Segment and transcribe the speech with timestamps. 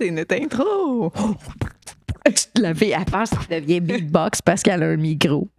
[0.00, 1.12] c'est notre intro.
[2.56, 5.48] La fille, elle pense qu'elle devient beatbox parce qu'elle a un micro.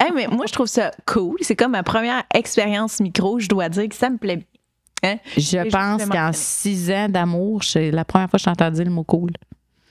[0.00, 1.36] Hey, mais moi, je trouve ça cool.
[1.40, 3.38] C'est comme ma première expérience micro.
[3.38, 5.12] Je dois dire que ça me plaît bien.
[5.12, 5.18] Hein?
[5.36, 8.82] Je Et je pense qu'en six ans d'amour, c'est la première fois que j'ai entendu
[8.82, 9.30] le mot cool.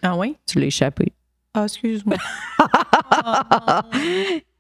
[0.04, 0.36] Ah oui?
[0.46, 1.14] Tu l'as échappé.
[1.54, 2.18] Ah, excuse-moi.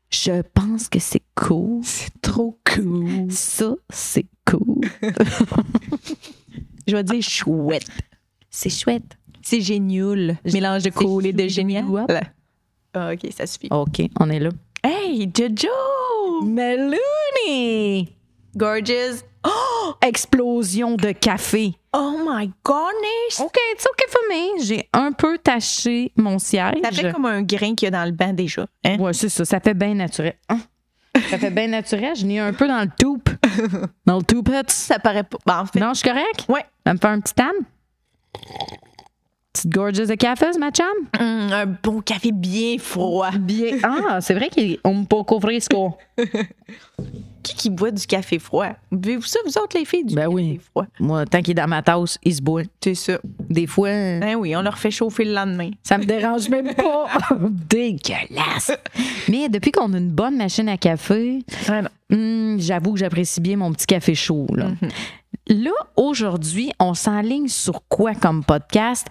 [0.09, 1.81] Je pense que c'est cool.
[1.83, 3.29] C'est trop cool.
[3.29, 4.87] Ça, c'est cool.
[6.87, 7.85] Je vais dire chouette.
[8.55, 9.17] C'est chouette.
[9.41, 10.37] C'est génial.
[10.45, 11.85] Mélange de cool et de génial.
[11.85, 12.05] Ouais.
[12.93, 13.67] Ah, OK, ça suffit.
[13.71, 14.49] OK, on est là.
[14.83, 16.43] Hey, Jojo!
[16.43, 18.15] Melouni!
[18.55, 19.23] Gorgeous.
[19.43, 21.73] Oh, Explosion de café.
[21.93, 23.39] oh my goodness!
[23.39, 24.63] OK, it's OK for me.
[24.63, 26.75] J'ai un peu taché mon siège.
[26.83, 28.67] Ça fait comme un grain qu'il y a dans le banc déjà.
[28.85, 28.97] Hein?
[28.99, 29.43] Ouais, c'est ça.
[29.45, 30.35] Ça fait bien naturel.
[30.47, 30.59] Hein?
[31.31, 32.15] Ça fait bien naturel.
[32.15, 33.29] Je n'ai un peu dans le toupe.
[34.05, 34.69] Dans le toupette.
[34.71, 35.37] Ça paraît pas.
[35.45, 36.45] Ben, en fait, Non, je suis correct?
[36.47, 36.65] Ouais.
[36.85, 37.51] Ça me fait un petit tam?
[39.53, 40.85] Petite gorgeous de café, ma chum?
[41.19, 43.29] hum, un bon café bien froid.
[43.39, 43.77] Bien.
[43.83, 44.49] Ah, c'est vrai
[44.83, 45.93] qu'on me peut couvrir ce qu'on.
[47.43, 48.67] Qui qui boit du café froid?
[48.89, 50.61] Buvez-vous ça, vous autres, les filles, du Ben café oui.
[50.71, 50.85] froid?
[50.97, 52.61] Moi, tant qu'il est dans ma tasse, il se boit.
[52.81, 53.19] C'est ça.
[53.49, 55.69] Des fois, Ben oui, on leur fait chauffer le lendemain.
[55.83, 57.07] ça me dérange même pas.
[57.69, 58.71] Dégueulasse.
[59.27, 61.81] Mais depuis qu'on a une bonne machine à café, Ah
[62.13, 64.47] hum, j'avoue que j'apprécie bien mon petit café chaud.
[64.55, 64.69] Là,
[65.47, 69.07] Là, aujourd'hui, on s'enligne sur quoi comme podcast?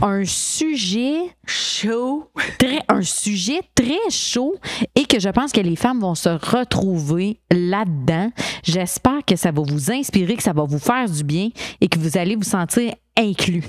[0.00, 2.30] Un sujet Chaud.
[2.58, 4.56] très, un sujet très chaud
[4.94, 8.30] et que je pense que les femmes vont se retrouver là-dedans.
[8.62, 11.98] J'espère que ça va vous inspirer, que ça va vous faire du bien et que
[11.98, 13.64] vous allez vous sentir inclus.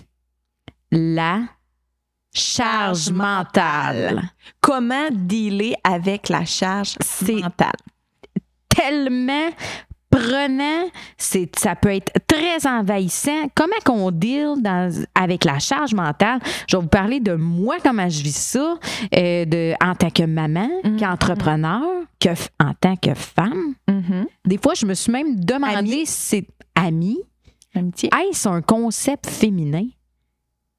[0.91, 1.41] La
[2.33, 4.23] charge mentale.
[4.61, 6.95] Comment dealer avec la charge
[7.27, 7.75] mentale?
[8.69, 9.49] Tellement
[10.19, 13.49] prenant, c'est, ça peut être très envahissant.
[13.53, 16.39] Comment qu'on deal dans, avec la charge mentale?
[16.69, 18.75] Je vais vous parler de moi, comment je vis ça,
[19.15, 21.81] euh, de, en tant que maman, qu'entrepreneur,
[22.19, 23.73] que, f- en tant que femme.
[23.89, 24.27] Mhm.
[24.45, 27.17] Des fois, je me suis même demandé si c'est ami.
[27.75, 29.87] Est-ce un concept féminin?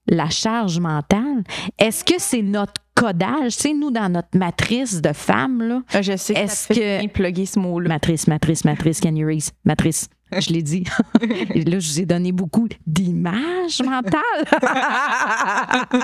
[0.09, 1.45] La charge mentale?
[1.79, 3.57] Est-ce que c'est notre codage?
[3.57, 7.07] Tu sais, nous, dans notre matrice de femmes, là, Ah, Je sais que Est-ce que-
[7.09, 7.89] plugger ce mot-là.
[7.89, 9.53] Matrice, matrice, matrice, can you raise?
[9.65, 10.09] Matrice.
[10.37, 10.83] Je l'ai dit.
[11.55, 14.45] Et là, je vous ai donné beaucoup d'images mentales.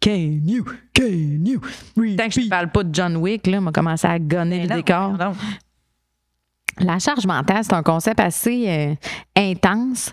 [0.00, 1.60] can you, can you?
[2.16, 4.68] Tant que je ne parle pas de John Wick, là, m'a commencé à gonner le
[4.68, 5.12] Non, décor.
[5.18, 5.32] non.
[6.78, 8.94] La charge mentale, c'est un concept assez euh,
[9.36, 10.12] intense.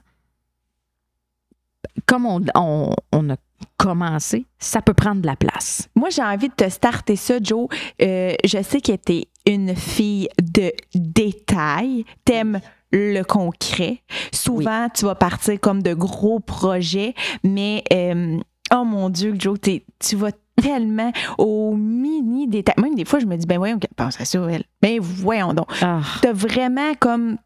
[2.06, 3.36] Comme on, on- on a
[3.78, 5.90] commencé, ça peut prendre de la place.
[5.96, 7.68] Moi, j'ai envie de te starter ça, Joe.
[8.02, 12.06] Euh, je sais que tu es une fille de détails.
[12.26, 12.60] T'aimes
[12.92, 14.02] le concret.
[14.32, 18.38] Souvent, tu vas partir comme de gros projets, mais euh,
[18.74, 20.32] oh mon Dieu, Joe, tu vas
[20.62, 22.76] tellement au mini détail.
[22.82, 24.64] Même des fois, je me dis, ben voyons, pense à ça, elle.
[24.82, 25.68] Ben voyons donc.
[25.82, 27.38] Ah, T'as vraiment comme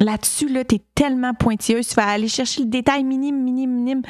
[0.00, 4.02] là-dessus, là, t'es tellement pointilleuse, tu vas aller chercher le détail minime, minime, minime.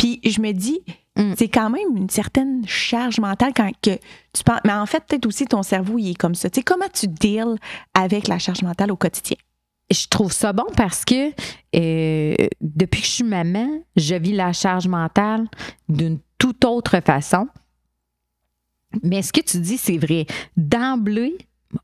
[0.00, 0.80] Puis je me dis,
[1.16, 1.34] Mm.
[1.36, 3.96] c'est quand même une certaine charge mentale quand que
[4.32, 4.60] tu penses.
[4.64, 6.48] Mais en fait, peut-être aussi ton cerveau, il est comme ça.
[6.48, 7.56] Tu sais, comment tu deals
[7.94, 9.36] avec la charge mentale au quotidien?
[9.92, 11.32] je trouve ça bon parce que
[11.74, 15.48] euh, depuis que je suis maman, je vis la charge mentale
[15.88, 17.48] d'une toute autre façon.
[19.02, 20.26] Mais ce que tu dis, c'est vrai.
[20.56, 21.36] D'emblée,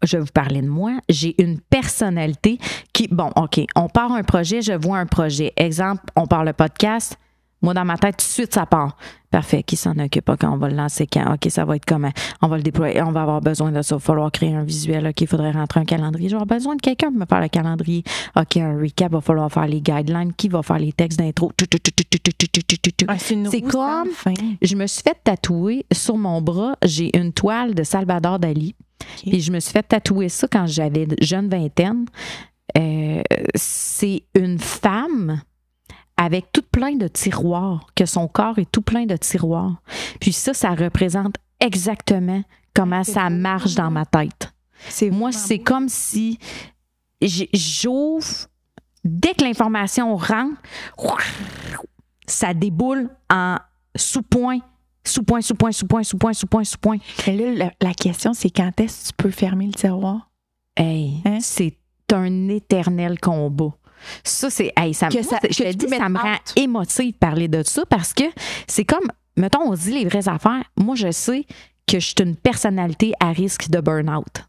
[0.05, 1.01] je vais vous parler de moi.
[1.09, 2.61] J'ai une personnalité
[2.93, 5.53] qui, bon, OK, on part un projet, je vois un projet.
[5.57, 7.19] Exemple, on part le podcast.
[7.63, 8.97] Moi, dans ma tête, tout de suite, ça part.
[9.31, 10.31] Parfait, qui s'en occupe?
[10.39, 11.35] quand on va le lancer quand?
[11.35, 12.13] OK, ça va être comment?
[12.43, 13.97] On va le déployer, on va avoir besoin de ça.
[13.97, 15.07] Il va falloir créer un visuel.
[15.07, 16.29] OK, il faudrait rentrer un calendrier.
[16.29, 18.05] J'aurai besoin de quelqu'un pour me faire le calendrier.
[18.37, 20.33] OK, un recap, il va falloir faire les guidelines.
[20.35, 21.51] Qui va faire les textes d'intro?
[23.49, 24.09] C'est comme,
[24.63, 28.75] je me suis fait tatouer sur mon bras, j'ai une toile de Salvador Dali.
[29.19, 29.31] Okay.
[29.31, 32.07] Puis je me suis fait tatouer ça quand j'avais jeune vingtaine.
[32.77, 33.23] Euh,
[33.55, 35.41] c'est une femme
[36.17, 39.83] avec tout plein de tiroirs, que son corps est tout plein de tiroirs.
[40.21, 42.43] Puis ça, ça représente exactement
[42.75, 44.53] comment ça marche dans ma tête.
[44.89, 46.39] C'est Moi, c'est comme si
[47.23, 48.25] j'ouvre,
[49.05, 50.57] dès que l'information rentre,
[52.27, 53.57] ça déboule en
[53.95, 54.59] sous-point,
[55.05, 56.99] sous-point, sous-point, sous-point, sous-point, sous-point, sous-point.
[57.27, 60.31] Mais là, la, la question, c'est quand est-ce que tu peux fermer le tiroir?
[60.77, 61.39] Hey, Hein?
[61.41, 61.77] c'est
[62.13, 63.73] un éternel combat.
[64.25, 64.73] Ça, c'est.
[64.77, 67.49] Hey, ça, Que moi, ça- c'est- je te dis, ça me rend émotive de parler
[67.49, 68.25] de ça parce que
[68.67, 69.07] c'est comme,
[69.37, 70.65] mettons, on se dit les vraies affaires.
[70.77, 71.45] Moi, je sais
[71.87, 74.45] que je suis une personnalité à risque de burn-out.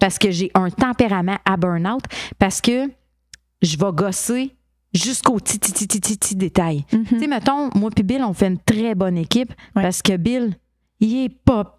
[0.00, 2.02] Parce que j'ai un tempérament à burn-out.
[2.38, 2.90] Parce que
[3.62, 4.54] je vais gosser
[4.92, 6.84] jusqu'au petit, petit, petit, détail.
[6.90, 9.82] Tu sais, mettons, moi puis Bill, on fait une très bonne équipe Ouais.
[9.82, 10.56] parce que Bill,
[11.00, 11.76] il est pas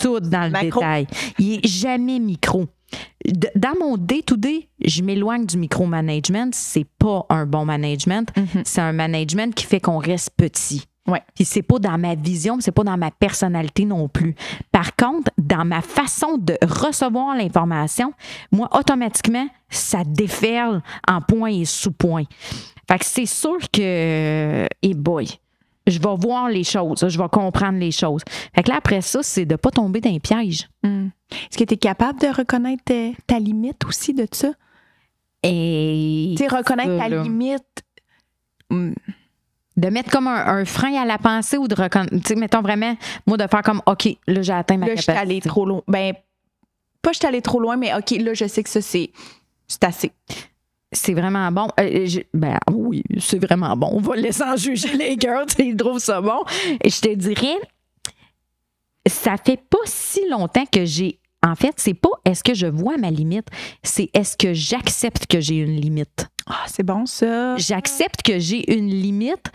[0.00, 0.80] tout dans le Macro.
[0.80, 1.06] détail.
[1.38, 2.66] Il est jamais micro.
[3.24, 6.50] De- Dans mon day-to-day, je m'éloigne du micromanagement.
[6.52, 8.30] C'est pas un bon management.
[8.36, 8.62] Mhm.
[8.64, 10.86] C'est un management qui fait qu'on reste petit.
[11.08, 11.22] Ouais.
[11.34, 14.36] Puis c'est pas dans ma vision, c'est pas dans ma personnalité non plus.
[14.70, 18.12] Par contre, dans ma façon de recevoir l'information,
[18.52, 22.24] moi, automatiquement, ça déferle en points et sous-points.
[22.88, 25.26] Fait que c'est sûr que, et boy,
[25.88, 28.22] je vais voir les choses, je vais comprendre les choses.
[28.54, 30.68] Fait que là, après ça, c'est de pas tomber dans les pièges.
[30.84, 31.08] Mm.
[31.30, 34.52] Est-ce que tu es capable de reconnaître ta, ta limite aussi de ça?
[35.42, 37.22] Et Tu sais, reconnaître ta là.
[37.22, 37.82] limite.
[38.70, 38.92] mm,
[39.76, 42.60] de mettre comme un, un frein à la pensée ou de reconnaître, tu sais, mettons
[42.60, 42.94] vraiment,
[43.26, 45.32] moi, de faire comme, OK, là, j'ai atteint ma Là, je suis capacité.
[45.32, 45.80] allée trop loin.
[45.88, 46.12] Ben,
[47.00, 49.10] pas je suis allée trop loin, mais OK, là, je sais que ça, c'est
[49.66, 50.12] c'est assez.
[50.92, 51.68] C'est vraiment bon.
[51.80, 53.88] Euh, je- ben oui, c'est vraiment bon.
[53.92, 56.44] On va laisser en juger les girls, ils trouvent ça bon.
[56.84, 57.56] Et je te dirais,
[59.06, 61.18] ça fait pas si longtemps que j'ai.
[61.44, 63.48] En fait, c'est pas est-ce que je vois ma limite,
[63.82, 66.28] c'est est-ce que j'accepte que j'ai une limite.
[66.46, 67.56] Ah, c'est bon, ça.
[67.56, 69.50] J'accepte que j'ai une limite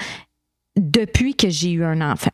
[0.75, 2.31] depuis que j'ai eu un enfant.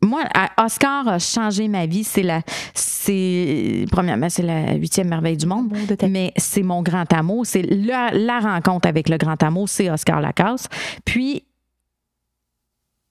[0.00, 0.24] Moi,
[0.58, 2.04] Oscar a changé ma vie.
[2.04, 2.42] C'est la,
[2.74, 5.70] c'est premièrement, c'est la huitième merveille du monde.
[5.70, 7.46] De Mais c'est mon grand amour.
[7.46, 10.68] C'est la, la rencontre avec le grand amour, c'est Oscar Lacasse.
[11.04, 11.44] Puis,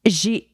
[0.06, 0.50] j'ai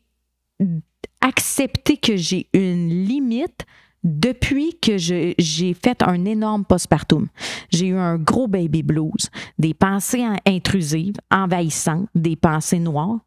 [1.22, 3.66] accepté que j'ai une limite
[4.04, 7.28] depuis que j'ai fait un énorme postpartum.
[7.70, 13.20] J'ai eu un gros baby blues, des pensées en- intrusives, envahissantes, des pensées noires.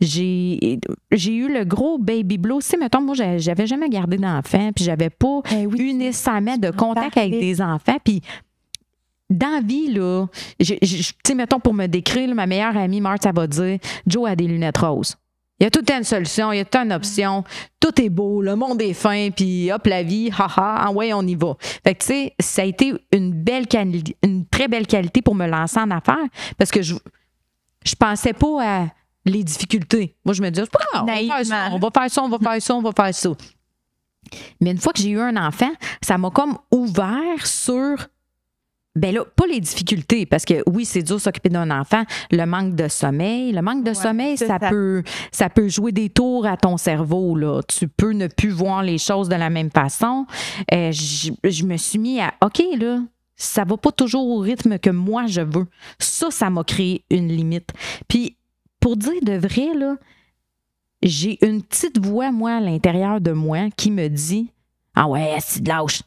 [0.00, 0.78] J'ai
[1.30, 2.62] eu le gros baby blues.
[2.64, 6.56] Tu sais, mettons, moi, j'avais jamais gardé d'enfant, puis j'avais pas Eh oui, eu nécessairement
[6.58, 7.96] de contact avec des enfants.
[8.04, 8.20] Puis,
[9.30, 10.26] dans vie, là,
[10.60, 10.76] tu
[11.26, 14.36] sais, mettons, pour me décrire, là, ma meilleure amie, Marthe, ça va dire Joe a
[14.36, 15.16] des lunettes roses.
[15.60, 16.92] Il y a tout le temps une solution, il y a tout le temps une
[16.92, 17.44] option.
[17.78, 21.22] Tout est beau, le monde est fin, puis hop, la vie, haha, ah ouais, on
[21.22, 21.54] y va.
[21.84, 25.34] Fait que, tu sais, ça a été une belle quali- une très belle qualité pour
[25.36, 26.16] me lancer en affaires
[26.58, 26.94] parce que je,
[27.84, 28.86] je pensais pas à
[29.24, 30.16] les difficultés.
[30.24, 31.76] Moi, je me disais, Ah, on, va faire ça, Naïvement.
[31.76, 33.30] on va faire ça, on va faire ça, on va faire ça.
[34.60, 35.70] Mais une fois que j'ai eu un enfant,
[36.02, 37.96] ça m'a comme ouvert sur.
[38.96, 42.04] Ben là, pas les difficultés, parce que oui, c'est dur s'occuper d'un enfant.
[42.30, 43.50] Le manque de sommeil.
[43.50, 45.02] Le manque de Ouais, sommeil, ça, peut,
[45.32, 47.34] ça peut jouer des tours à ton cerveau.
[47.34, 47.60] Là.
[47.66, 50.26] Tu peux ne plus voir les choses de la même façon.
[50.72, 53.00] Euh, je, je me suis mis à OK, là,
[53.36, 55.66] ça va pas toujours au rythme que moi je veux.
[55.98, 57.70] Ça, ça m'a créé une limite.
[58.08, 58.36] Puis,
[58.80, 59.96] pour dire de vrai, là,
[61.02, 64.50] j'ai une petite voix, moi, à l'intérieur de moi, qui me dit
[64.94, 66.02] Ah ouais, c'est de lâche.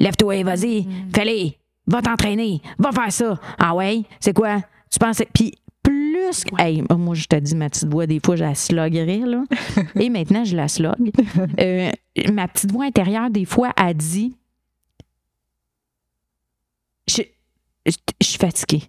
[0.00, 3.40] Lève-toi, vas-y, fais-les, va t'entraîner, va faire ça.
[3.58, 4.60] Ah ouais, c'est quoi?
[4.90, 5.22] Tu penses.
[5.32, 6.44] Puis plus.
[6.44, 9.44] que- Hey, moi, je te dis, ma petite voix, des fois, je la sloguerais, là.
[10.00, 11.10] Et maintenant, je la slogue.
[11.60, 11.90] Euh,
[12.32, 14.34] ma petite voix intérieure, des fois, a dit
[17.08, 17.22] Je,
[17.86, 18.82] je, je suis fatiguée.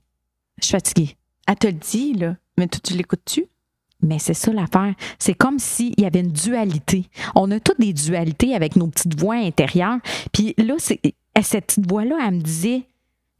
[0.61, 1.17] Je suis fatiguée.
[1.47, 2.35] Elle te le dit, là.
[2.57, 3.45] Mais toi, tu l'écoutes-tu?
[4.01, 4.93] Mais c'est ça l'affaire.
[5.19, 7.07] C'est comme s'il y avait une dualité.
[7.35, 9.97] On a toutes des dualités avec nos petites voix intérieures.
[10.31, 10.99] Puis là, c'est,
[11.43, 12.83] cette petite voix-là, elle me disait,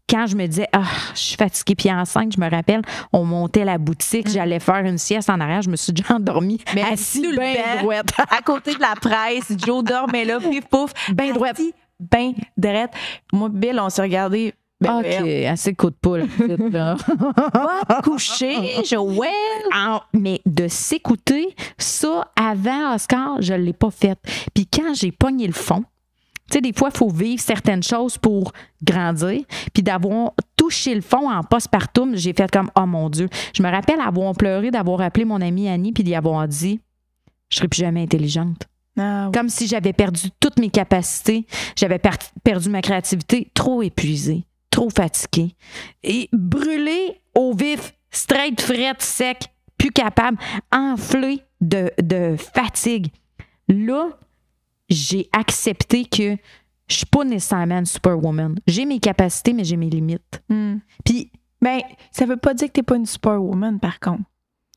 [0.08, 0.84] quand je me disais, ah,
[1.14, 4.98] je suis fatiguée, puis enceinte, je me rappelle, on montait la boutique, j'allais faire une
[4.98, 6.62] sieste en arrière, je me suis déjà endormie.
[6.75, 8.14] Mais assis ben droite.
[8.30, 10.92] à côté de la presse, Joe dormait là, pif pouf.
[11.14, 11.56] Ben droite.
[11.56, 12.94] Assis, Ben droite.
[13.34, 14.54] Moi, Bill, on s'est regardé.
[14.82, 16.25] Ben, OK, elle, assez coup de poule.
[16.70, 16.98] va
[18.04, 19.32] coucher, Joël.
[19.74, 24.20] Ah, mais de s'écouter, ça, avant Oscar, je ne l'ai pas fait.
[24.54, 25.86] Puis quand j'ai pogné le fond,
[26.50, 29.42] tu sais, des fois, il faut vivre certaines choses pour grandir.
[29.74, 33.28] Puis d'avoir touché le fond en postpartum, j'ai fait comme, oh mon Dieu.
[33.54, 36.80] Je me rappelle avoir pleuré, d'avoir appelé mon amie Annie, puis d'y avoir dit,
[37.50, 38.68] je serai plus jamais intelligente.
[38.98, 39.32] Ah, oui.
[39.34, 42.12] Comme si j'avais perdu toutes mes capacités, j'avais per-
[42.44, 45.56] perdu ma créativité, trop épuisée, trop fatiguée
[46.04, 49.48] et brûlée au vif, straight, frette, sec,
[49.78, 50.38] plus capable,
[50.72, 53.08] enflée de, de fatigue.
[53.68, 54.10] Là,
[54.89, 56.38] j'ai accepté que
[56.88, 58.56] je suis pas nécessairement une superwoman.
[58.68, 60.42] J'ai mes capacités, mais j'ai mes limites.
[60.50, 60.77] Hmm.
[61.04, 61.80] Puis, Ben,
[62.12, 64.22] ça veut pas dire que t'es pas une superwoman, par contre.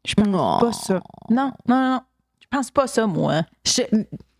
[0.06, 0.58] Je pense Oh.
[0.60, 1.02] pas ça.
[1.28, 2.00] Non, non, non, non.
[2.40, 3.42] Je pense pas ça, moi.
[3.66, 3.82] je,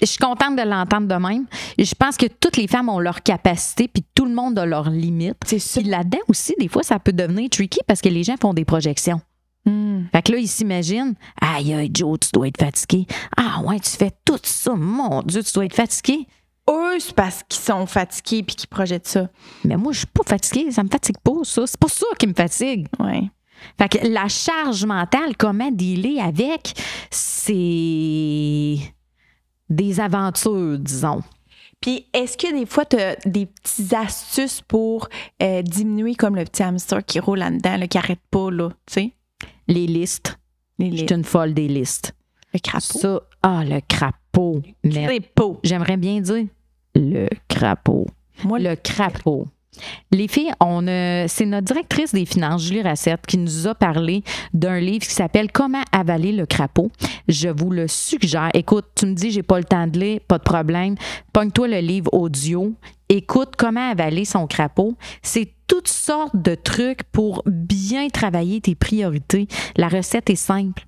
[0.00, 1.46] je suis contente de l'entendre de même.
[1.76, 4.88] Je pense que toutes les femmes ont leurs capacités, puis tout le monde a leurs
[4.88, 5.37] limites.
[5.44, 5.80] C'est ça.
[5.80, 8.64] Puis là-dedans aussi, des fois, ça peut devenir tricky parce que les gens font des
[8.64, 9.20] projections.
[9.68, 10.04] Hmm.
[10.12, 13.06] Fait que là, ils s'imaginent Aïe, aïe, Joe, tu dois être fatigué.
[13.37, 14.75] Ah, ouais, tu fais tout ça.
[14.75, 16.26] Mon Dieu, tu dois être fatigué.
[16.70, 19.28] eux, c'est parce qu'ils sont fatigués puis qu'ils projettent ça.
[19.64, 20.70] Mais moi, je suis pas fatiguée.
[20.70, 21.66] Ça me fatigue pas, ça.
[21.66, 22.87] C'est pas ça qui me fatigue.
[22.98, 23.30] Ouais.
[23.76, 26.75] Fait que la charge mentale, comment dealer avec,
[27.10, 28.78] c'est
[29.68, 31.22] des aventures, disons.
[31.80, 35.08] Puis, est-ce que des fois, tu as des petites astuces pour
[35.42, 38.94] euh, diminuer comme le petit hamster qui roule là-dedans, là, qui arrête pas, là, tu
[38.94, 39.12] sais?
[39.68, 40.38] Les listes.
[40.78, 42.14] Les, Je suis une folle des listes.
[42.54, 42.98] le crapaud.
[42.98, 44.62] Ça, ah, le crapaud.
[44.84, 45.60] Mais Crapaud.
[45.62, 46.46] j'aimerais bien dire
[46.94, 48.06] le crapaud.
[48.44, 49.46] Moi, Le crapaud.
[50.11, 50.52] Les filles,
[51.28, 55.50] c'est notre directrice des finances, Julie Racette, qui nous a parlé d'un livre qui s'appelle
[55.52, 56.90] Comment avaler le crapaud.
[57.28, 58.50] Je vous le suggère.
[58.54, 60.94] Écoute, tu me dis, j'ai pas le temps de lire, pas de problème.
[61.32, 62.75] Pogne-toi le livre audio.
[63.08, 64.97] Écoute comment avaler son crapaud.
[65.23, 69.49] C'est toutes sortes de trucs pour bien travailler tes priorités.
[69.76, 70.87] La recette est simple.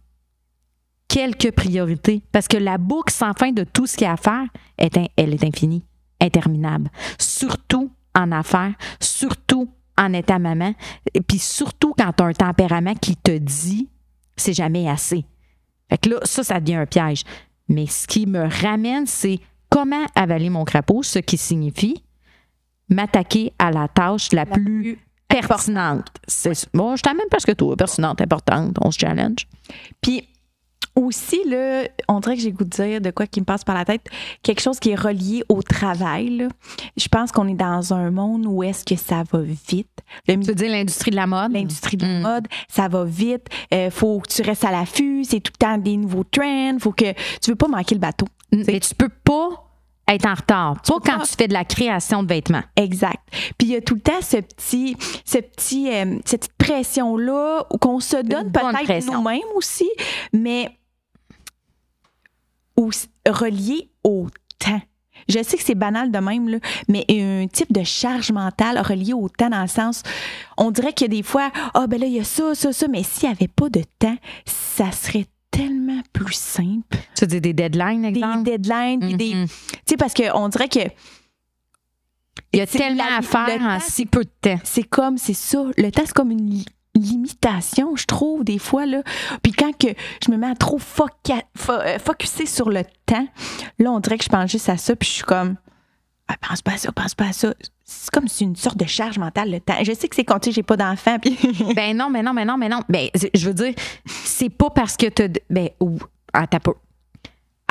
[1.09, 2.23] Quelques priorités.
[2.32, 5.35] Parce que la boucle sans fin de tout ce qu'il y a à faire, elle
[5.35, 5.85] est infinie,
[6.20, 6.90] interminable.
[7.18, 10.74] Surtout en affaires, surtout en état maman,
[11.12, 13.88] et puis surtout quand tu as un tempérament qui te dit
[14.36, 15.24] c'est jamais assez.
[15.90, 17.24] Fait que là, ça, ça devient un piège.
[17.68, 22.02] Mais ce qui me ramène, c'est comment avaler mon crapaud, ce qui signifie
[22.88, 24.98] m'attaquer à la tâche la, plus
[25.28, 26.08] pertinente.
[26.26, 29.46] C'est, bon, je t'amène parce que toi, pertinente, importante, on se challenge.
[30.00, 30.28] Puis
[30.97, 33.75] aussi, là, on dirait que j'ai goût de dire de quoi qui me passe par
[33.75, 34.02] la tête,
[34.42, 36.30] quelque chose qui est relié au travail.
[36.37, 36.49] là.
[36.97, 39.88] Je pense qu'on est dans un monde où est-ce que ça va vite.
[40.28, 41.52] Le Tu veux dire l'industrie de la mode?
[41.52, 42.23] l'industrie de la Mm.
[42.23, 43.47] mode, ça va vite.
[43.73, 45.25] Euh, faut que tu restes à l'affût.
[45.25, 46.76] C'est tout le temps des nouveaux trends.
[46.80, 48.26] Faut que tu veux pas manquer le bateau.
[48.52, 49.66] Mais tu peux pas
[50.09, 50.75] être en retard.
[50.82, 51.25] Pas peux quand pas.
[51.25, 52.62] tu fais de la création de vêtements.
[52.75, 53.18] Exact.
[53.56, 57.16] Puis il y a tout le temps ce petit, ce petit, euh, cette petite pression
[57.16, 59.88] là qu'on se donne peut-être nous-mêmes aussi,
[60.32, 60.68] mais
[62.80, 64.26] aussi relié au
[64.58, 64.80] temps.
[65.28, 66.58] Je sais que c'est banal de même, là,
[66.88, 70.02] mais un type de charge mentale relié au temps dans le sens,
[70.56, 73.02] on dirait que des fois, ah ben là, il y a ça, ça, ça, mais
[73.02, 76.96] s'il n'y avait pas de temps, ça serait tellement plus simple.
[77.16, 78.42] Tu dire des deadlines, Des exemple?
[78.44, 79.34] deadlines, puis des.
[79.34, 79.46] Mhm.
[79.46, 79.54] Tu
[79.87, 80.80] sais, parce qu'on dirait que
[82.52, 84.58] Il y a c'est tellement la- à faire en si peu de temps.
[84.64, 85.64] c'est comme, c'est ça.
[85.76, 86.62] Le temps, c'est comme une
[86.94, 88.87] limitation, je trouve, des fois.
[88.87, 89.02] Là.
[89.42, 89.88] Puis quand que
[90.25, 93.26] je me mets à trop euh, focuser sur le temps,
[93.78, 95.56] là, on dirait que je pense juste à ça, puis je suis comme,
[96.28, 97.54] ah, pense pas à ça, pense pas à ça.
[97.85, 99.75] C'est comme une sorte de charge mentale, le temps.
[99.82, 101.37] Je sais que c'est sais, j'ai pas d'enfant, puis.
[101.75, 102.82] Ben non, mais non, mais non, mais non.
[102.88, 103.75] Ben, je veux dire,
[104.06, 105.99] c'est pas parce que tu Ben, ou,
[106.32, 106.75] attends pas.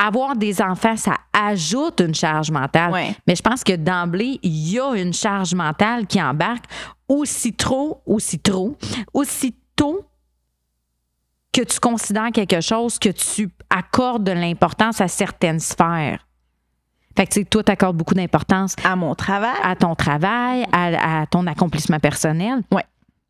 [0.02, 2.92] Avoir des enfants, ça ajoute une charge mentale.
[2.92, 3.16] Ouais.
[3.28, 6.66] Mais je pense que d'emblée, il y a une charge mentale qui embarque
[7.08, 8.78] aussi trop, aussi trop,
[9.14, 10.06] aussi tôt
[11.52, 16.26] que tu considères quelque chose, que tu accordes de l'importance à certaines sphères.
[17.18, 19.56] Fait que, tu sais, toi, tu accordes beaucoup d'importance à mon travail.
[19.64, 22.62] à ton travail, à, à ton accomplissement personnel.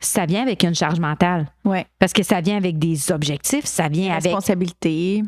[0.01, 1.47] Ça vient avec une charge mentale.
[1.65, 1.85] Ouais.
[1.97, 5.23] Parce que ça vient avec des objectifs, ça vient avec Responsabilité.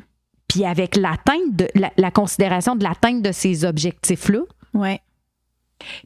[0.51, 4.39] Puis avec l'atteinte de la, la considération de l'atteinte de ces objectifs-là.
[4.73, 4.99] Ouais.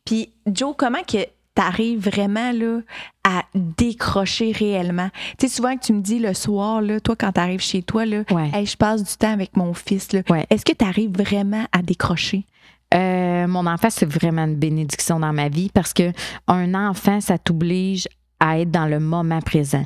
[0.05, 1.17] Puis, Joe, comment que
[1.55, 2.81] t'arrives vraiment là,
[3.23, 5.09] à décrocher réellement?
[5.39, 8.05] Tu sais, souvent que tu me dis le soir, là, toi, quand t'arrives chez toi,
[8.05, 8.51] là, Ouais.
[8.53, 10.09] Hey, je passe du temps avec mon fils.
[10.29, 10.45] Ouais.
[10.51, 12.45] Est-ce que tu arrives vraiment à décrocher?
[12.93, 16.11] Euh, mon enfant, c'est vraiment une bénédiction dans ma vie parce que
[16.47, 18.07] un enfant, ça t'oblige
[18.39, 19.85] à être dans le moment présent.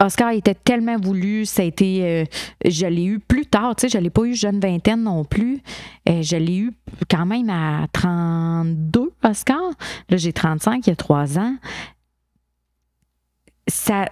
[0.00, 2.24] Oscar était tellement voulu, ça a été euh,
[2.64, 5.60] je l'ai eu plus tard, tu sais, je l'ai pas eu jeune vingtaine non plus.
[6.08, 6.72] Euh, je l'ai eu
[7.10, 9.60] quand même à 32 Oscar.
[10.08, 11.56] Là, j'ai 35, il y a trois ans.
[13.68, 14.06] Ça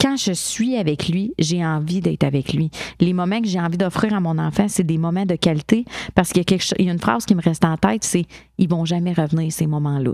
[0.00, 2.70] quand je suis avec lui, j'ai envie d'être avec lui.
[3.00, 6.28] Les moments que j'ai envie d'offrir à mon enfant, c'est des moments de qualité parce
[6.28, 8.04] qu'il y a, quelque chose, il y a une phrase qui me reste en tête,
[8.04, 8.26] c'est
[8.58, 10.12] ils vont jamais revenir ces moments-là.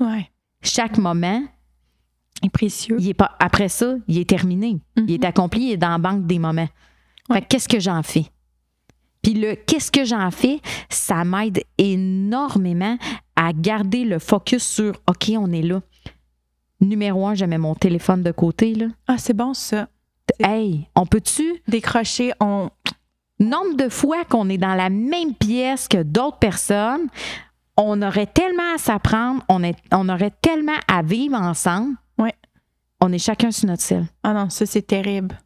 [0.00, 0.28] Ouais.
[0.62, 1.44] Chaque moment,
[2.52, 2.96] Précieux.
[3.00, 5.04] il est pas après ça, il est terminé, Mhm.
[5.08, 6.68] il est accompli, il est dans la banque des moments.
[7.30, 7.40] Ouais.
[7.42, 8.26] qu'est-ce que j'en fais?
[9.22, 10.60] Puis le qu'est-ce que j'en fais,
[10.90, 12.98] ça m'aide énormément
[13.36, 15.80] à garder le focus sur OK, on est là.
[16.80, 18.86] Numéro un, je mets mon téléphone de côté là.
[19.08, 19.88] Ah, c'est bon ça.
[20.40, 21.62] Hey, on peut-tu?
[21.66, 22.68] Décrocher, on.
[23.40, 27.08] nombre de fois qu'on est dans la même pièce que d'autres personnes,
[27.76, 31.94] on aurait tellement à s'apprendre, on, est, on aurait tellement à vivre ensemble.
[33.04, 34.06] On est chacun sur notre selle.
[34.22, 35.38] Ah non, ça, c'est terrible.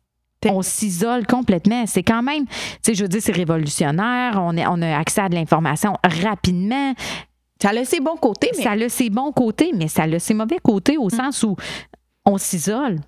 [0.48, 1.84] On s'isole complètement.
[1.86, 4.38] C'est quand même, tu sais, je veux dire, c'est révolutionnaire.
[4.40, 6.94] On, est, on a accès à de l'information rapidement.
[7.60, 8.62] Ça a ses bons côtés, mais.
[8.62, 11.56] Ça a ses bons côtés, mais ça a ses mauvais côtés au sens où
[12.24, 13.00] on s'isole.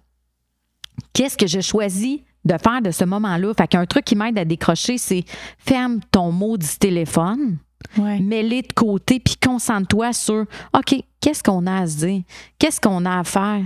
[1.12, 3.54] Qu'est-ce que je choisis de faire de ce moment-là?
[3.54, 5.23] Fait qu'un truc qui m'aide à décrocher, c'est
[5.59, 7.59] ferme ton maudit téléphone.
[7.97, 8.19] Ouais.
[8.19, 12.23] Mets-les de côté, puis concentre-toi sur OK, qu'est-ce qu'on a à se dire?
[12.59, 13.62] Qu'est-ce qu'on a à faire?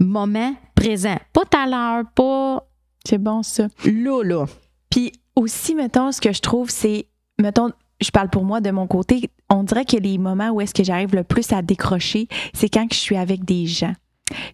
[0.00, 1.16] Moment présent.
[1.32, 2.66] Pas tout à l'heure, pas
[3.06, 3.68] C'est bon, ça.
[3.84, 4.46] là, là.
[4.90, 7.06] Puis aussi, mettons, ce que je trouve, c'est,
[7.40, 7.70] mettons,
[8.00, 10.82] je parle pour moi de mon côté, on dirait que les moments où est-ce que
[10.84, 13.92] j'arrive le plus à décrocher, c'est quand je suis avec des gens.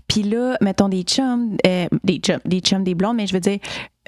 [0.09, 3.40] Puis là, mettons des chums, euh, des chums, des chums, des blondes, mais je veux
[3.40, 3.59] dire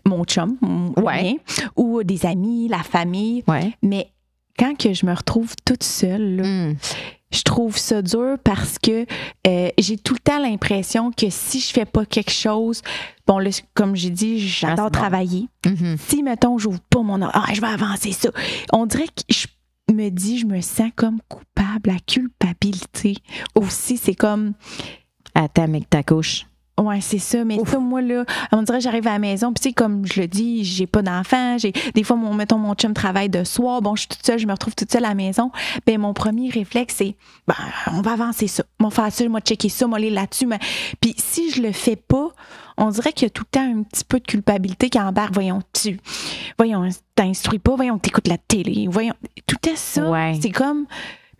[0.04, 1.22] mon chum, mon Ouais.
[1.22, 1.34] mien,
[1.76, 3.44] ou des amis, la famille.
[3.46, 3.72] Ouais.
[3.82, 4.10] Mais
[4.58, 6.76] quand que je me retrouve toute seule, là, Mm.
[7.32, 9.06] Je trouve ça dur parce que
[9.46, 12.82] euh, j'ai tout le temps l'impression que si je fais pas quelque chose,
[13.26, 14.98] bon là, comme j'ai dit, Ah, j'adore bon.
[14.98, 15.48] travailler.
[15.66, 15.96] Mhm.
[16.08, 18.30] Si mettons j'ouvre pas mon ah je vais avancer ça,
[18.72, 19.46] on dirait que je
[19.92, 23.16] me dis je me sens comme coupable, la culpabilité
[23.54, 24.52] aussi c'est comme
[25.34, 26.46] Attends, mec, ta couche.
[26.82, 27.44] Ouais, c'est ça.
[27.44, 30.06] Mais ça, moi, là, on dirait que j'arrive à la maison, puis tu sais, comme
[30.06, 31.58] je le dis, j'ai pas d'enfant.
[31.58, 33.82] J'ai Des fois, mon, mettons, mon chum travaille de soir.
[33.82, 35.50] Bon, je suis toute seule, je me retrouve toute seule à la maison.
[35.86, 37.54] Ben, mon premier réflexe, c'est, ben,
[37.92, 38.64] on va avancer ça.
[38.80, 40.46] On va faire ça, va checker ça, va aller là-dessus.
[40.46, 40.58] Mais...
[41.00, 42.30] Puis si je le fais pas,
[42.76, 45.34] on dirait qu'il y a tout le temps un petit peu de culpabilité qui embarque.
[45.34, 45.98] Voyons, tu,
[46.58, 49.14] voyons, t'instruis pas, voyons, t'écoutes la télé, voyons,
[49.46, 50.08] tout est ça.
[50.08, 50.38] Ouais.
[50.40, 50.86] C'est comme,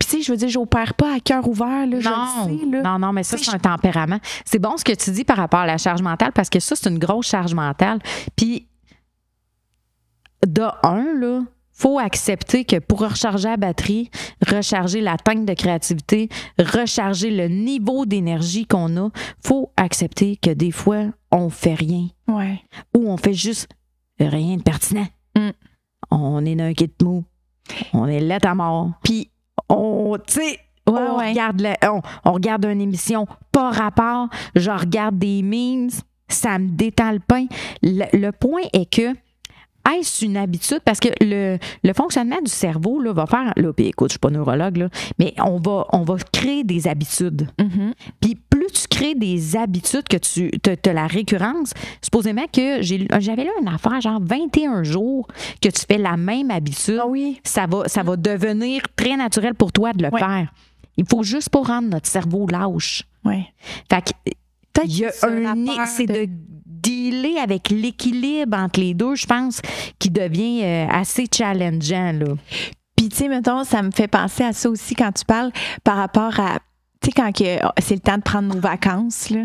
[0.03, 2.59] puis tu sais, je veux dire, j'opère pas à cœur ouvert, là, je Non, le
[2.59, 2.81] sais, là.
[2.83, 4.19] non, non, mais ça, c'est un tempérament.
[4.45, 6.75] C'est bon ce que tu dis par rapport à la charge mentale parce que ça,
[6.75, 7.99] c'est une grosse charge mentale.
[8.35, 8.67] Puis,
[10.45, 11.41] de un, là,
[11.71, 14.09] faut accepter que pour recharger la batterie,
[14.47, 16.29] recharger la tank de créativité,
[16.59, 19.09] recharger le niveau d'énergie qu'on a,
[19.43, 22.61] faut accepter que des fois, on fait rien Ouais.
[22.95, 23.69] ou on fait juste
[24.19, 25.07] rien de pertinent.
[25.35, 25.49] Mm.
[26.11, 27.23] On est dans un kit mou.
[27.93, 28.91] On est là à mort.
[29.03, 29.29] Puis,
[29.69, 31.29] on, tu sais, Ouais, on, ouais.
[31.29, 34.27] regarde on, on regarde une émission pas rapport.
[34.55, 35.89] Je regarde des memes.
[36.27, 37.45] Ça me détend le pain.
[37.81, 39.13] Le, le point est que
[39.97, 40.79] est-ce une habitude?
[40.83, 43.53] Parce que le, le fonctionnement du cerveau là, va faire.
[43.57, 46.87] Là, puis écoute, je suis pas neurologue, là, mais on va, on va créer des
[46.87, 47.49] habitudes.
[47.59, 47.93] Mhm.
[48.21, 48.62] Puis plus
[48.95, 50.51] crées des habitudes que tu
[50.89, 55.27] as la récurrence, supposément que j'ai- j'avais là une affaire, genre 21 jours
[55.61, 57.39] que tu fais la même habitude, Ah oui.
[57.43, 60.19] ça va, ça va devenir très naturel pour toi de le Ouais.
[60.19, 60.53] faire.
[60.97, 63.03] Il faut juste pas rendre notre cerveau lâche.
[63.25, 63.45] Ouais.
[63.89, 64.31] Fait que,
[64.85, 66.27] il y a un c'est de
[66.65, 69.61] dealer avec l'équilibre entre les deux, je pense,
[69.99, 72.11] qui devient euh, assez challengeant.
[72.13, 72.35] Là.
[72.95, 75.51] Puis, tu sais, mettons, ça me fait penser à ça aussi quand tu parles
[75.83, 76.59] par rapport à.
[77.03, 79.41] Tu sais, quand que- oh, c'est le temps de prendre nos vacances, là.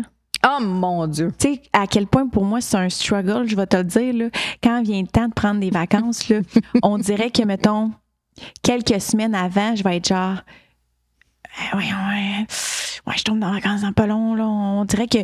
[0.47, 1.33] Oh mon Dieu!
[1.37, 4.13] Tu sais, à quel point pour moi c'est un struggle, je vais te le dire,
[4.13, 4.25] là.
[4.63, 6.39] Quand vient le temps de prendre des vacances, là,
[6.83, 7.91] on dirait que, mettons,
[8.63, 10.37] quelques semaines avant, je vais être genre.
[11.73, 12.45] Eh, Ouais, ouais,
[13.07, 14.47] ouais, je tombe dans les vacances dans pas long, là.
[14.47, 15.17] On dirait que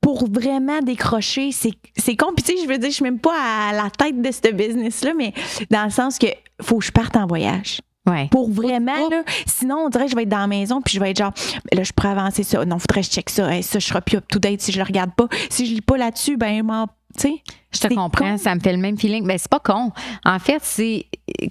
[0.00, 2.32] pour vraiment décrocher, c'est c'est con.
[2.36, 4.52] Puis, tu sais, je veux dire, je suis même pas à la tête de ce
[4.52, 5.32] business-là, mais
[5.70, 6.26] dans le sens que
[6.60, 7.80] faut que je parte en voyage.
[8.08, 8.26] Ouais.
[8.32, 9.22] Pour vraiment, là.
[9.46, 11.32] Sinon, on dirait que je vais être dans la maison, puis je vais être genre,
[11.72, 12.64] là, je pourrais avancer ça.
[12.64, 13.52] Non, faudrait que je check ça.
[13.54, 15.28] Hey, ça, je serai plus up-to-date si je le regarde pas.
[15.50, 16.92] Si je lis pas là-dessus, ben, m'en- tu
[17.28, 17.34] sais.
[17.72, 18.38] Je te comprends, con.
[18.38, 19.24] ça me fait le même feeling.
[19.24, 19.92] Mais c'est pas con.
[20.24, 21.06] En fait, c'est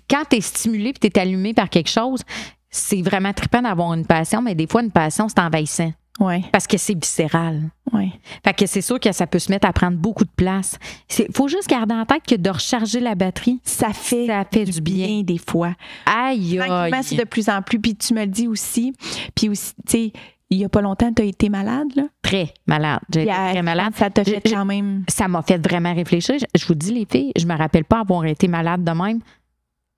[0.09, 2.21] quand tu es stimulé et tu es allumé par quelque chose,
[2.69, 6.67] c'est vraiment trippant d'avoir une passion, mais des fois, une passion, c'est envahissant Ouais, parce
[6.67, 7.69] que c'est viscéral.
[7.93, 8.11] Ouais.
[8.43, 10.77] Fait que c'est sûr que ça peut se mettre à prendre beaucoup de place.
[11.17, 14.65] Il faut juste garder en tête que de recharger la batterie, Ça fait, ça fait
[14.65, 15.21] du bien.
[15.23, 15.73] des fois.
[16.05, 17.19] Aïe, Tranquillement, c'est aïe.
[17.19, 17.79] de plus en plus.
[17.79, 18.93] Puis tu me le dis aussi.
[19.35, 20.11] Puis aussi, tu sais,
[20.49, 22.03] il y a pas longtemps, tu as été malade, là?
[22.21, 22.99] Très malade.
[23.13, 23.93] J'ai été très malade.
[23.95, 25.03] Ça t'a fait quand même.
[25.07, 26.35] Ça m'a fait vraiment réfléchir.
[26.39, 29.19] Je- Je vous dis, les filles, je me rappelle pas avoir été malade de même.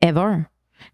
[0.02, 0.44] Ever.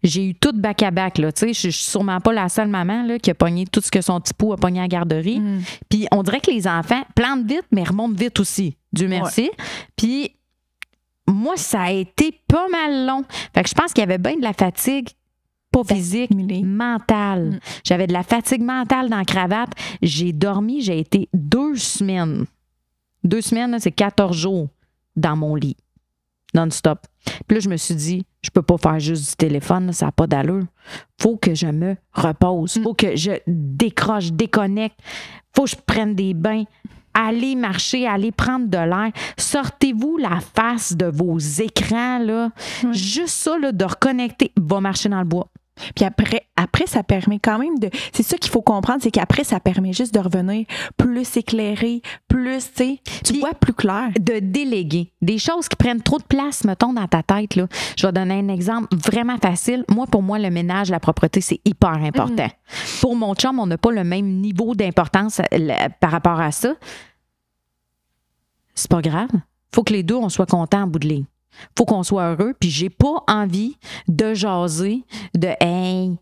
[0.02, 1.32] J'ai eu tout là.
[1.32, 3.80] Tu sais, je je suis sûrement pas la seule maman, là, qui a pogné tout
[3.80, 5.40] ce que son petit pot a pogné à la garderie.
[5.40, 5.62] Mm.
[5.88, 8.76] Puis on dirait que les enfants plantent vite, mais remontent vite aussi.
[8.92, 9.50] Dieu merci.
[9.96, 10.32] Puis
[11.26, 13.24] moi, ça a été pas mal long.
[13.54, 15.08] Fait que je pense qu'il y avait bien de la fatigue,
[15.70, 17.50] pas physique, mentale.
[17.50, 17.60] Mm.
[17.84, 19.70] J'avais de la fatigue mentale dans la cravate.
[20.02, 22.46] J'ai dormi, j'ai été deux semaines.
[23.22, 24.68] Deux semaines, c'est 14 jours
[25.16, 25.76] dans mon lit.
[26.54, 27.06] Non-stop.
[27.46, 30.06] Puis là, je me suis dit, je peux pas faire juste du téléphone, là, ça
[30.06, 30.64] n'a pas d'allure.
[31.20, 32.80] Faut que je me repose.
[32.82, 34.98] Faut que je décroche, déconnecte.
[35.54, 36.64] Faut que je prenne des bains.
[37.12, 39.10] Allez marcher, allez prendre de l'air.
[39.36, 42.50] Sortez-vous la face de vos écrans, là.
[42.92, 44.52] Juste ça, là, de reconnecter.
[44.56, 45.48] Va marcher dans le bois.
[45.94, 47.90] Puis après, après, ça permet quand même de.
[48.12, 50.66] C'est ça qu'il faut comprendre, c'est qu'après, ça permet juste de revenir
[50.96, 54.10] plus éclairé, plus, tu sais, tu vois plus clair.
[54.18, 57.56] de déléguer des choses qui prennent trop de place, mettons, dans ta tête.
[57.56, 57.66] Là.
[57.96, 59.84] Je vais donner un exemple vraiment facile.
[59.88, 62.48] Moi, pour moi, le ménage, la propreté, c'est hyper important.
[63.00, 66.74] Pour mon chum, on n'a pas le même niveau d'importance euh, par rapport à ça.
[68.74, 69.30] C'est pas grave.
[69.74, 71.24] faut que les deux, on soit contents en bout de ligne.
[71.76, 72.54] Faut qu'on soit heureux.
[72.58, 73.76] Puis j'ai pas envie
[74.08, 76.12] de jaser de Hey,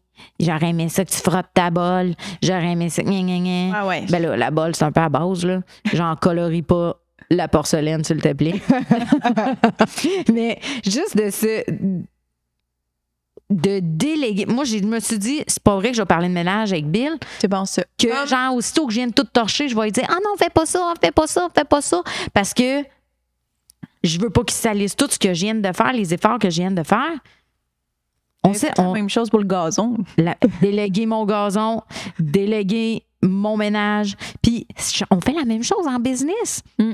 [0.41, 2.15] j'aurais aimé ça que tu frottes ta bolle.
[2.43, 3.03] J'aurais aimé ça.
[3.03, 3.79] gna, gna, gna.
[3.81, 4.05] Ah ouais.
[4.09, 5.61] Ben là, la bolle, c'est un peu à base, là.
[5.93, 6.97] J'en colorie pas
[7.31, 8.55] la porcelaine, s'il te plaît.
[10.33, 11.63] Mais juste de se.
[13.51, 14.47] de déléguer.
[14.47, 16.87] Moi, je me suis dit, c'est pas vrai que je vais parler de ménage avec
[16.91, 17.83] Bill, C'est bon, ça.
[17.99, 20.37] que genre, aussitôt que je viens de tout torcher, je vais lui dire, ah non,
[20.39, 22.03] fais pas ça, fais pas ça, fais pas ça.
[22.35, 22.83] Parce que
[24.03, 26.51] je veux pas qu'il salisse tout ce que je viens de faire, les efforts que
[26.51, 27.19] je viens de faire.
[28.45, 29.97] On sait, la on, même chose pour le gazon.
[30.17, 31.83] la- déléguer mon gazon,
[32.21, 34.17] déléguer mon ménage.
[34.43, 34.67] Puis
[35.11, 36.63] on fait la même chose en business.
[36.79, 36.93] Mm.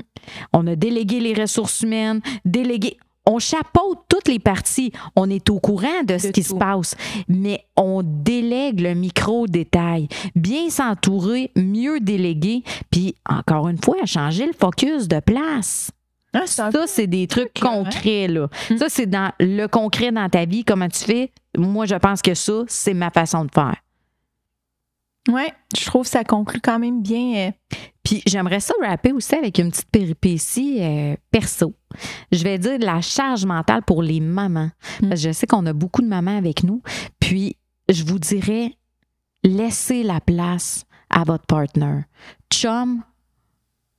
[0.53, 2.97] On a délégué les ressources humaines, délégué.
[3.27, 4.91] On chapeaute toutes les parties.
[5.15, 6.49] On est au courant de ce qui tout.
[6.49, 6.95] se passe,
[7.27, 10.07] mais on délègue le micro-détail.
[10.35, 15.89] Bien s'entourer, mieux déléguer, puis encore une fois, changer le focus de place.
[16.35, 17.83] Un Ça, c'est des trucs truc, hein?
[17.83, 18.47] concrets, là.
[18.69, 18.77] Mm.
[18.77, 21.31] Ça, c'est dans le concret dans ta vie, comment tu fais?
[21.57, 23.75] Moi, je pense que ça, c'est ma façon de faire.
[25.27, 27.47] Ouais, je trouve que ça conclut quand même bien.
[27.47, 27.51] euh,
[28.03, 31.73] Puis j'aimerais ça rapper aussi avec une petite péripétie euh, perso.
[32.31, 34.69] Je vais dire de la charge mentale pour les mamans.
[35.01, 35.09] Mm.
[35.09, 36.83] Parce que je sais qu'on a beaucoup de mamans avec nous.
[37.19, 37.57] Puis
[37.89, 38.73] je vous dirais,
[39.43, 42.01] laissez la place à votre partner.
[42.53, 43.01] Chum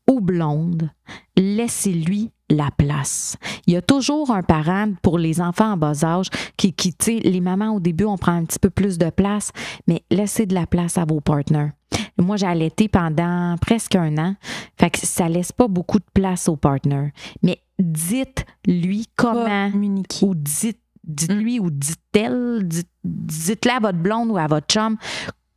[0.09, 0.91] ou blonde,
[1.37, 3.37] laissez-lui la place.
[3.67, 7.05] Il y a toujours un parent pour les enfants en bas âge qui, qui tu
[7.05, 9.51] sais, les mamans au début, on prend un petit peu plus de place,
[9.89, 11.73] mais laissez de la place à vos partenaires.
[12.19, 14.37] Moi, j'ai allaité pendant presque un an.
[14.79, 17.13] Fait que ça laisse pas beaucoup de place au partner.
[17.43, 20.25] Mais dites-lui comment communiquer.
[20.25, 24.97] ou dites, dites-lui ou dites-elle, dites, dites-le à votre blonde ou à votre chum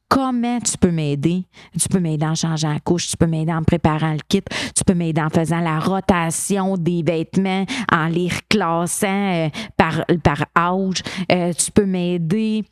[0.09, 1.45] comment tu peux m'aider?
[1.79, 4.43] Tu peux m'aider en changeant la couche, tu peux m'aider en préparant le kit,
[4.75, 10.45] tu peux m'aider en faisant la rotation des vêtements, en les reclassant euh, par, par
[10.57, 11.03] âge.
[11.31, 12.65] Euh, tu peux m'aider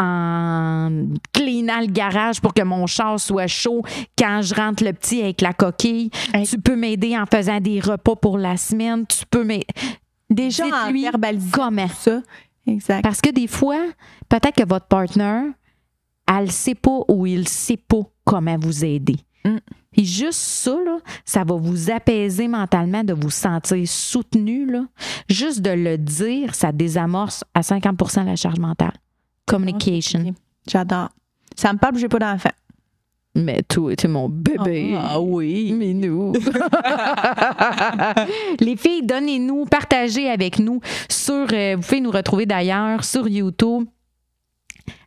[0.00, 3.82] en cleanant le garage pour que mon char soit chaud
[4.16, 6.10] quand je rentre le petit avec la coquille.
[6.32, 6.46] Hey.
[6.46, 9.04] Tu peux m'aider en faisant des repas pour la semaine.
[9.06, 9.66] Tu peux m'aider.
[10.30, 11.88] Déjà en verbalisant comment?
[11.88, 12.20] ça.
[12.66, 13.02] Exact.
[13.02, 13.80] Parce que des fois,
[14.28, 15.40] peut-être que votre partner,
[16.28, 19.16] elle ne sait pas ou il ne sait pas comment vous aider.
[19.44, 19.56] Mm.
[19.90, 24.70] Puis juste ça, là, ça va vous apaiser mentalement, de vous sentir soutenu.
[24.70, 24.84] Là.
[25.28, 28.92] Juste de le dire, ça désamorce à 50% la charge mentale.
[29.46, 30.34] Communication.
[30.70, 31.08] J'adore.
[31.56, 32.50] Ça me parle, j'ai pas d'enfant.
[33.34, 34.96] Mais toi, t'es mon bébé.
[35.00, 35.72] Ah oui.
[35.72, 36.32] Mais nous.
[38.60, 41.46] Les filles, donnez-nous, partagez avec nous sur.
[41.52, 43.84] euh, vous pouvez nous retrouver d'ailleurs sur YouTube.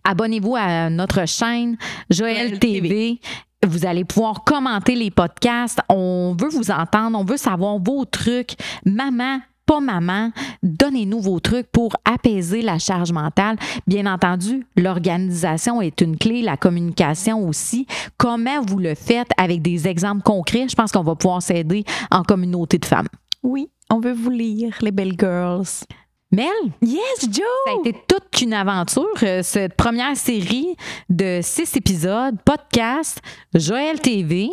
[0.04, 1.78] Abonnez-vous à notre chaîne
[2.10, 3.20] Joël TV.
[3.66, 5.80] Vous allez pouvoir commenter les podcasts.
[5.90, 7.18] On veut vous entendre.
[7.18, 8.56] On veut savoir vos trucs.
[8.86, 10.32] Maman, pas maman,
[10.64, 13.58] donnez-nous vos trucs pour apaiser la charge mentale.
[13.88, 17.86] Bien entendu, l'organisation est une clé, la communication aussi.
[18.18, 20.68] Comment vous le faites avec des exemples concrets?
[20.68, 23.08] Je pense qu'on va pouvoir s'aider en communauté de femmes.
[23.44, 25.86] Oui, on veut vous lire, les belles girls.
[26.34, 26.48] Mel,
[26.82, 27.44] Yes, Joe!
[27.66, 30.78] ça a été toute une aventure, euh, cette première série
[31.10, 33.20] de six épisodes, podcast,
[33.54, 34.48] Joël TV.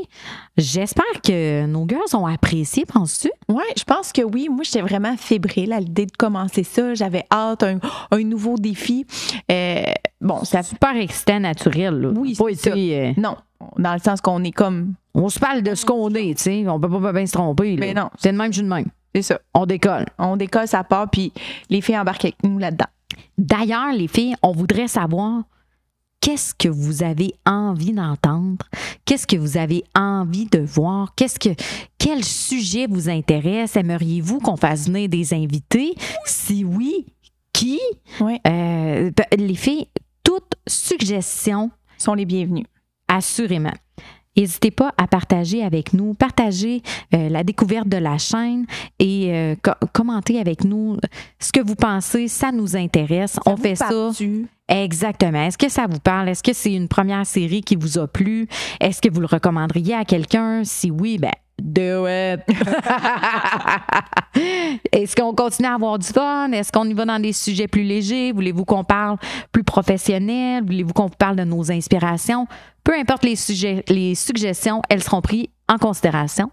[0.56, 3.30] J'espère que nos girls ont apprécié, penses-tu?
[3.48, 4.48] Ouais, je pense que oui.
[4.50, 6.94] Moi, j'étais vraiment fébrile à l'idée de commencer ça.
[6.94, 7.78] J'avais hâte, un,
[8.10, 9.06] un nouveau défi.
[9.48, 9.84] Euh,
[10.20, 10.64] bon, ça.
[10.64, 11.94] Super excitant, naturel.
[12.00, 12.08] Là.
[12.16, 13.36] Oui, c'est été, euh, Non,
[13.78, 14.94] dans le sens qu'on est comme.
[15.14, 16.64] on se parle de ce qu'on est, tu sais.
[16.68, 17.76] On peut pas bien se tromper.
[17.76, 17.86] là.
[17.86, 18.10] Mais non.
[18.18, 18.86] C'est de même, je suis de même.
[19.18, 19.40] C'est ça.
[19.52, 20.06] On décolle.
[20.16, 21.32] On décolle sa part, puis
[21.70, 22.86] les filles embarquent avec nous là-dedans.
[23.36, 25.42] D'ailleurs, les filles, on voudrait savoir
[26.20, 28.64] qu'est-ce que vous avez envie d'entendre,
[29.04, 31.48] qu'est-ce que vous avez envie de voir, qu'est-ce que
[31.98, 35.96] quel sujet vous intéresse, aimeriez-vous qu'on fasse venir des invités?
[36.24, 37.06] Si oui,
[37.52, 37.80] qui?
[38.20, 38.38] Oui.
[38.46, 39.88] Euh, ben, Les filles,
[40.22, 42.66] toute suggestion sont les bienvenus.
[43.08, 43.74] Assurément.
[44.38, 46.82] N'hésitez pas à partager avec nous, partager
[47.14, 48.66] euh, la découverte de la chaîne
[48.98, 50.96] et euh, co- commenter avec nous
[51.40, 52.28] ce que vous pensez.
[52.28, 53.38] Ça nous intéresse.
[53.46, 53.88] On fait ça.
[54.68, 55.42] Exactement.
[55.42, 56.28] Est-ce que ça vous parle?
[56.28, 58.46] Est-ce que c'est une première série qui vous a plu?
[58.80, 60.62] Est-ce que vous le recommanderiez à quelqu'un?
[60.64, 62.40] Si oui, ben, do it!
[64.92, 66.52] Est-ce qu'on continue à avoir du fun?
[66.52, 68.32] Est-ce qu'on y va dans des sujets plus légers?
[68.32, 69.16] Voulez-vous qu'on parle
[69.52, 70.64] plus professionnel?
[70.64, 72.46] Voulez-vous qu'on vous parle de nos inspirations?
[72.84, 76.50] Peu importe les sujets, les suggestions, elles seront prises en considération.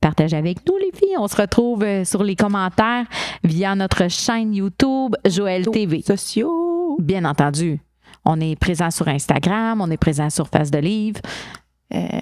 [0.00, 1.16] Partagez avec nous, les filles.
[1.18, 3.06] On se retrouve euh, sur les commentaires
[3.42, 6.02] via notre chaîne YouTube Joël TV.
[6.02, 6.96] Sociaux.
[7.00, 7.80] Bien entendu.
[8.24, 11.20] On est présent sur Instagram, on est présent sur Face de Livre.
[11.94, 12.18] Euh,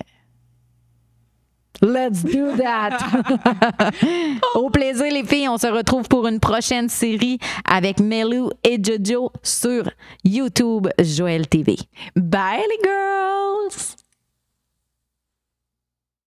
[1.85, 2.99] Let's do that.
[4.55, 5.49] Au plaisir, les filles.
[5.49, 9.91] On se retrouve pour une prochaine série avec Melou et Jojo sur
[10.25, 11.77] YouTube Joël TV.
[12.17, 14.04] Bye les girls!